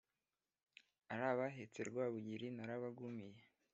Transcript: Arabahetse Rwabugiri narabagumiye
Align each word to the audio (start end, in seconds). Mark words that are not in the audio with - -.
Arabahetse 1.13 1.79
Rwabugiri 1.89 2.47
narabagumiye 2.55 3.41